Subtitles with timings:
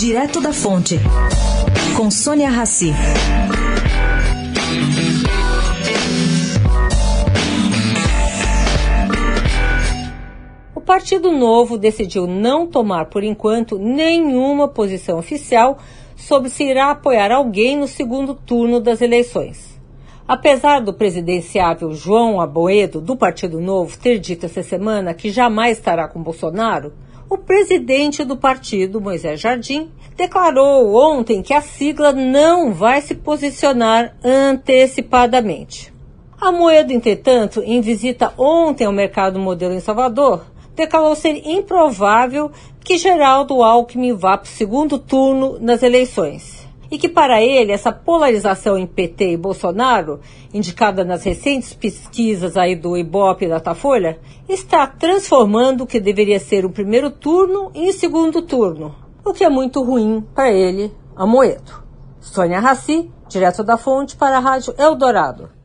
[0.00, 0.98] Direto da Fonte,
[1.94, 2.90] com Sônia Rassi.
[10.74, 15.76] O Partido Novo decidiu não tomar, por enquanto, nenhuma posição oficial
[16.16, 19.78] sobre se irá apoiar alguém no segundo turno das eleições.
[20.26, 26.08] Apesar do presidenciável João Aboedo, do Partido Novo, ter dito essa semana que jamais estará
[26.08, 26.90] com Bolsonaro,
[27.30, 34.16] o presidente do partido, Moisés Jardim, declarou ontem que a sigla não vai se posicionar
[34.24, 35.94] antecipadamente.
[36.40, 42.50] A Moedo, entretanto, em visita ontem ao mercado modelo em Salvador, declarou ser improvável
[42.82, 46.59] que Geraldo Alckmin vá para o segundo turno nas eleições
[46.90, 50.20] e que para ele essa polarização em PT e Bolsonaro,
[50.52, 54.18] indicada nas recentes pesquisas aí do Ibope e da Datafolha,
[54.48, 58.94] está transformando o que deveria ser o primeiro turno em segundo turno,
[59.24, 61.82] o que é muito ruim para ele, Amoedo.
[62.20, 65.59] Sônia Raci, direto da fonte para a Rádio Eldorado.